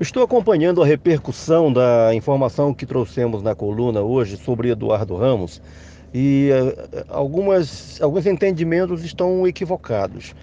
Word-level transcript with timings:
Estou 0.00 0.24
acompanhando 0.24 0.82
a 0.82 0.86
repercussão 0.86 1.72
da 1.72 2.12
informação 2.12 2.74
que 2.74 2.84
trouxemos 2.84 3.44
na 3.44 3.54
coluna 3.54 4.00
hoje 4.00 4.36
sobre 4.36 4.70
Eduardo 4.70 5.14
Ramos 5.14 5.62
e 6.12 6.50
uh, 6.50 7.04
algumas, 7.08 8.02
alguns 8.02 8.26
entendimentos 8.26 9.04
estão 9.04 9.46
equivocados. 9.46 10.34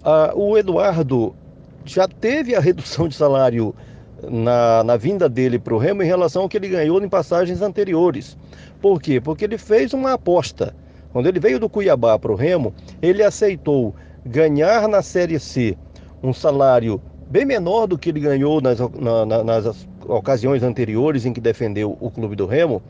Uh, 0.00 0.40
o 0.40 0.56
Eduardo 0.56 1.36
já 1.84 2.08
teve 2.08 2.54
a 2.54 2.60
redução 2.60 3.08
de 3.08 3.14
salário 3.14 3.74
na, 4.22 4.82
na 4.82 4.96
vinda 4.96 5.28
dele 5.28 5.58
para 5.58 5.74
o 5.74 5.78
Remo 5.78 6.02
em 6.02 6.06
relação 6.06 6.42
ao 6.42 6.48
que 6.48 6.56
ele 6.56 6.68
ganhou 6.68 6.98
em 7.02 7.08
passagens 7.10 7.60
anteriores. 7.60 8.38
Por 8.80 9.02
quê? 9.02 9.20
Porque 9.20 9.44
ele 9.44 9.58
fez 9.58 9.92
uma 9.92 10.14
aposta. 10.14 10.74
Quando 11.12 11.26
ele 11.26 11.38
veio 11.38 11.60
do 11.60 11.68
Cuiabá 11.68 12.18
para 12.18 12.32
o 12.32 12.34
Remo, 12.34 12.72
ele 13.02 13.22
aceitou 13.22 13.94
ganhar 14.24 14.88
na 14.88 15.02
Série 15.02 15.38
C 15.38 15.76
um 16.22 16.32
salário 16.32 16.98
bem 17.30 17.44
menor 17.44 17.86
do 17.86 17.98
que 17.98 18.08
ele 18.08 18.20
ganhou 18.20 18.60
nas, 18.60 18.78
na, 18.78 19.44
nas 19.44 19.86
ocasiões 20.06 20.62
anteriores 20.62 21.26
em 21.26 21.32
que 21.32 21.40
defendeu 21.40 21.96
o 22.00 22.10
clube 22.10 22.34
do 22.34 22.46
Remo, 22.46 22.82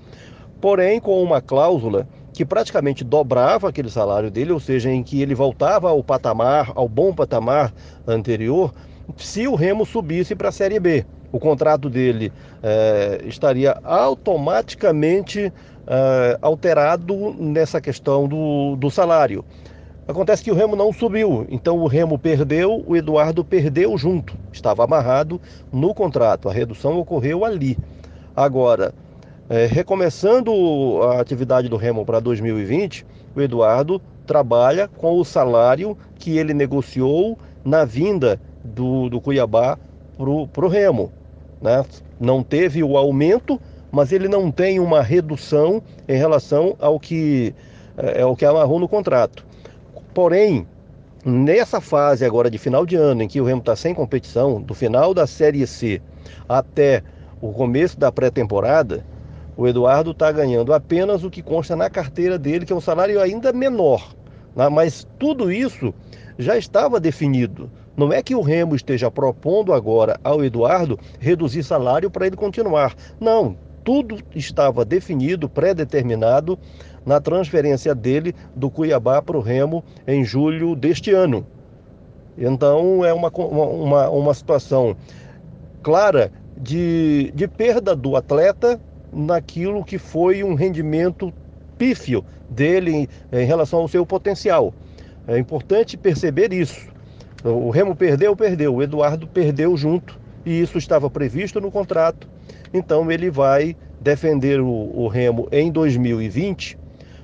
porém 0.60 1.00
com 1.00 1.22
uma 1.22 1.40
cláusula 1.40 2.06
que 2.32 2.44
praticamente 2.44 3.02
dobrava 3.02 3.68
aquele 3.68 3.90
salário 3.90 4.30
dele, 4.30 4.52
ou 4.52 4.60
seja, 4.60 4.90
em 4.90 5.02
que 5.02 5.20
ele 5.20 5.34
voltava 5.34 5.90
ao 5.90 6.04
patamar, 6.04 6.70
ao 6.74 6.88
bom 6.88 7.12
patamar 7.12 7.72
anterior, 8.06 8.72
se 9.16 9.48
o 9.48 9.54
Remo 9.54 9.84
subisse 9.84 10.34
para 10.36 10.50
a 10.50 10.52
Série 10.52 10.78
B. 10.78 11.04
O 11.32 11.38
contrato 11.38 11.90
dele 11.90 12.32
é, 12.62 13.22
estaria 13.26 13.78
automaticamente 13.82 15.52
é, 15.86 16.38
alterado 16.40 17.34
nessa 17.38 17.80
questão 17.80 18.28
do, 18.28 18.76
do 18.76 18.90
salário. 18.90 19.44
Acontece 20.08 20.42
que 20.42 20.50
o 20.50 20.54
Remo 20.54 20.74
não 20.74 20.90
subiu, 20.90 21.46
então 21.50 21.76
o 21.80 21.86
Remo 21.86 22.18
perdeu, 22.18 22.82
o 22.86 22.96
Eduardo 22.96 23.44
perdeu 23.44 23.98
junto. 23.98 24.34
Estava 24.50 24.82
amarrado 24.82 25.38
no 25.70 25.92
contrato, 25.92 26.48
a 26.48 26.52
redução 26.52 26.98
ocorreu 26.98 27.44
ali. 27.44 27.76
Agora, 28.34 28.94
é, 29.50 29.66
recomeçando 29.66 30.50
a 31.02 31.20
atividade 31.20 31.68
do 31.68 31.76
Remo 31.76 32.06
para 32.06 32.20
2020, 32.20 33.04
o 33.36 33.42
Eduardo 33.42 34.00
trabalha 34.26 34.88
com 34.88 35.20
o 35.20 35.24
salário 35.26 35.94
que 36.16 36.38
ele 36.38 36.54
negociou 36.54 37.38
na 37.62 37.84
vinda 37.84 38.40
do, 38.64 39.10
do 39.10 39.20
Cuiabá 39.20 39.78
para 40.16 40.64
o 40.64 40.68
Remo. 40.68 41.12
Né? 41.60 41.84
Não 42.18 42.42
teve 42.42 42.82
o 42.82 42.96
aumento, 42.96 43.60
mas 43.92 44.10
ele 44.10 44.26
não 44.26 44.50
tem 44.50 44.80
uma 44.80 45.02
redução 45.02 45.82
em 46.08 46.16
relação 46.16 46.76
ao 46.80 46.98
que, 46.98 47.54
é, 47.94 48.22
ao 48.22 48.34
que 48.34 48.46
amarrou 48.46 48.80
no 48.80 48.88
contrato. 48.88 49.47
Porém, 50.14 50.66
nessa 51.24 51.80
fase 51.80 52.24
agora 52.24 52.50
de 52.50 52.58
final 52.58 52.84
de 52.86 52.96
ano, 52.96 53.22
em 53.22 53.28
que 53.28 53.40
o 53.40 53.44
Remo 53.44 53.60
está 53.60 53.76
sem 53.76 53.94
competição, 53.94 54.60
do 54.60 54.74
final 54.74 55.12
da 55.12 55.26
Série 55.26 55.66
C 55.66 56.00
até 56.48 57.02
o 57.40 57.52
começo 57.52 57.98
da 57.98 58.10
pré-temporada, 58.10 59.04
o 59.56 59.66
Eduardo 59.66 60.12
está 60.12 60.30
ganhando 60.30 60.72
apenas 60.72 61.24
o 61.24 61.30
que 61.30 61.42
consta 61.42 61.74
na 61.74 61.90
carteira 61.90 62.38
dele, 62.38 62.64
que 62.64 62.72
é 62.72 62.76
um 62.76 62.80
salário 62.80 63.20
ainda 63.20 63.52
menor. 63.52 64.14
Né? 64.54 64.68
Mas 64.68 65.06
tudo 65.18 65.50
isso 65.50 65.92
já 66.38 66.56
estava 66.56 67.00
definido. 67.00 67.70
Não 67.96 68.12
é 68.12 68.22
que 68.22 68.34
o 68.34 68.40
Remo 68.40 68.76
esteja 68.76 69.10
propondo 69.10 69.72
agora 69.72 70.20
ao 70.22 70.44
Eduardo 70.44 70.98
reduzir 71.18 71.64
salário 71.64 72.08
para 72.08 72.28
ele 72.28 72.36
continuar. 72.36 72.94
Não, 73.18 73.56
tudo 73.82 74.18
estava 74.34 74.84
definido, 74.84 75.48
pré-determinado 75.48 76.56
na 77.08 77.22
transferência 77.22 77.94
dele 77.94 78.34
do 78.54 78.68
Cuiabá 78.68 79.22
para 79.22 79.38
o 79.38 79.40
Remo 79.40 79.82
em 80.06 80.22
julho 80.22 80.76
deste 80.76 81.10
ano. 81.10 81.46
Então 82.36 83.02
é 83.02 83.14
uma, 83.14 83.30
uma, 83.30 84.10
uma 84.10 84.34
situação 84.34 84.94
clara 85.82 86.30
de, 86.54 87.32
de 87.34 87.48
perda 87.48 87.96
do 87.96 88.14
atleta 88.14 88.78
naquilo 89.10 89.82
que 89.82 89.96
foi 89.96 90.44
um 90.44 90.52
rendimento 90.52 91.32
pífio 91.78 92.22
dele 92.50 92.92
em, 92.92 93.08
em 93.32 93.46
relação 93.46 93.80
ao 93.80 93.88
seu 93.88 94.04
potencial. 94.04 94.74
É 95.26 95.38
importante 95.38 95.96
perceber 95.96 96.52
isso. 96.52 96.88
O 97.42 97.70
Remo 97.70 97.96
perdeu, 97.96 98.36
perdeu. 98.36 98.74
O 98.74 98.82
Eduardo 98.82 99.26
perdeu 99.26 99.74
junto 99.78 100.20
e 100.44 100.60
isso 100.60 100.76
estava 100.76 101.08
previsto 101.08 101.58
no 101.58 101.70
contrato. 101.70 102.28
Então 102.74 103.10
ele 103.10 103.30
vai 103.30 103.74
defender 103.98 104.60
o, 104.60 104.68
o 104.68 105.08
Remo 105.08 105.48
em 105.50 105.72
2020 105.72 106.77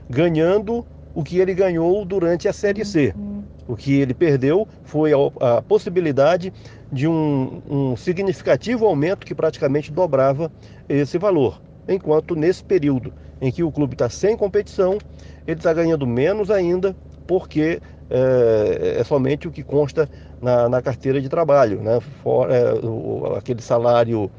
ganhando 0.09 0.85
o 1.15 1.23
que 1.23 1.39
ele 1.39 1.55
ganhou 1.55 2.05
durante 2.05 2.49
a 2.49 2.53
Série 2.53 2.85
C. 2.85 3.15
Uhum. 3.17 3.43
O 3.67 3.77
que 3.77 3.95
ele 3.95 4.13
perdeu 4.13 4.69
foi 4.83 5.13
a, 5.13 5.57
a 5.57 5.63
possibilidade 5.63 6.53
de 6.93 7.09
um, 7.09 7.63
um, 7.69 7.97
significativo 7.97 8.87
aumento 8.87 9.25
que 9.25 9.35
praticamente 9.35 9.91
dobrava 9.91 10.51
esse 10.89 11.17
valor. 11.19 11.61
Enquanto 11.89 12.35
nesse 12.35 12.63
período 12.63 13.13
em 13.41 13.51
que 13.51 13.63
o 13.63 13.73
clube 13.73 13.95
está 13.95 14.09
sem 14.09 14.37
competição, 14.37 14.99
ele 15.47 15.59
está 15.59 15.73
ganhando 15.73 16.07
menos 16.07 16.51
ainda, 16.51 16.95
porque 17.27 17.81
é, 18.11 18.97
é, 19.01 19.05
somente 19.05 19.49
o 19.49 19.51
que 19.51 19.63
consta 19.63 20.09
na, 20.41 20.69
na 20.69 20.83
carteira 20.83 21.21
de 21.21 21.29
trabalho. 21.29 21.81
Né? 21.81 22.01
For, 22.23 22.51
é, 22.51 22.75
o, 22.75 23.35
aquele 23.37 23.63
salário 23.63 24.31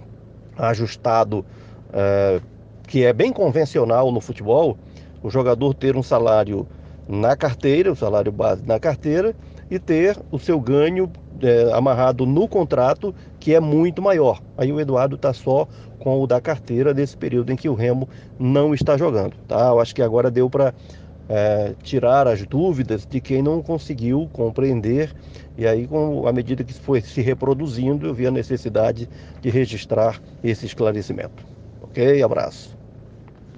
ajustado, 0.57 1.45
é, 1.91 2.39
que 2.87 3.03
é 3.03 3.11
bem 3.11 3.33
convencional 3.33 4.11
no 4.11 4.21
futebol, 4.21 4.77
o 5.25 5.29
jogador 5.31 5.73
ter 5.73 5.97
um 5.97 6.03
salário 6.03 6.67
na 7.07 7.35
carteira, 7.35 7.91
o 7.91 7.95
salário 7.95 8.31
base 8.31 8.63
na 8.63 8.79
carteira, 8.79 9.35
e 9.71 9.79
ter 9.79 10.15
o 10.31 10.37
seu 10.37 10.59
ganho 10.59 11.11
é, 11.41 11.73
amarrado 11.73 12.27
no 12.27 12.47
contrato, 12.47 13.13
que 13.39 13.55
é 13.55 13.59
muito 13.59 14.03
maior. 14.03 14.39
Aí 14.55 14.71
o 14.71 14.79
Eduardo 14.79 15.15
está 15.15 15.33
só 15.33 15.67
com 15.97 16.21
o 16.21 16.27
da 16.27 16.39
carteira 16.39 16.93
nesse 16.93 17.17
período 17.17 17.51
em 17.51 17.55
que 17.55 17.67
o 17.67 17.73
Remo 17.73 18.07
não 18.37 18.71
está 18.71 18.95
jogando. 18.97 19.33
Tá? 19.47 19.69
Eu 19.69 19.79
acho 19.79 19.95
que 19.95 20.01
agora 20.03 20.29
deu 20.29 20.47
para 20.47 20.75
é, 21.27 21.73
tirar 21.81 22.27
as 22.27 22.45
dúvidas 22.45 23.07
de 23.07 23.19
quem 23.19 23.41
não 23.41 23.63
conseguiu 23.63 24.29
compreender. 24.31 25.11
E 25.57 25.65
aí, 25.65 25.87
com, 25.87 26.27
à 26.27 26.31
medida 26.31 26.63
que 26.63 26.73
foi 26.73 27.01
se 27.01 27.19
reproduzindo, 27.21 28.05
eu 28.05 28.13
vi 28.13 28.27
a 28.27 28.31
necessidade 28.31 29.09
de 29.41 29.49
registrar 29.49 30.21
esse 30.43 30.67
esclarecimento. 30.67 31.43
Ok? 31.81 32.21
Abraço. 32.21 32.74